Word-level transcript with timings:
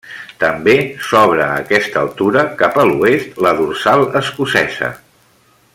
També 0.43 0.73
s'obre 1.09 1.43
a 1.47 1.59
aquesta 1.65 2.01
altura, 2.05 2.45
cap 2.63 2.81
a 2.85 2.89
l'oest, 2.93 3.39
la 3.47 3.53
dorsal 3.61 4.03
escocesa. 4.23 4.91